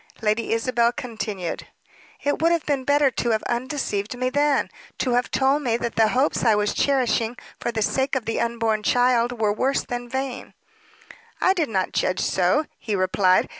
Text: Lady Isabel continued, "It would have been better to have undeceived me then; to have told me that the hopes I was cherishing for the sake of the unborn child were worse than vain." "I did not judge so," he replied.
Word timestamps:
Lady 0.19 0.51
Isabel 0.51 0.91
continued, 0.91 1.67
"It 2.23 2.41
would 2.41 2.51
have 2.51 2.65
been 2.65 2.83
better 2.85 3.11
to 3.11 3.29
have 3.29 3.43
undeceived 3.43 4.17
me 4.17 4.31
then; 4.31 4.71
to 4.97 5.11
have 5.11 5.29
told 5.29 5.61
me 5.61 5.77
that 5.77 5.95
the 5.95 6.07
hopes 6.07 6.43
I 6.43 6.55
was 6.55 6.73
cherishing 6.73 7.37
for 7.59 7.71
the 7.71 7.83
sake 7.83 8.15
of 8.15 8.25
the 8.25 8.41
unborn 8.41 8.81
child 8.81 9.31
were 9.39 9.53
worse 9.53 9.83
than 9.83 10.09
vain." 10.09 10.55
"I 11.39 11.53
did 11.53 11.69
not 11.69 11.91
judge 11.91 12.19
so," 12.21 12.65
he 12.79 12.95
replied. 12.95 13.47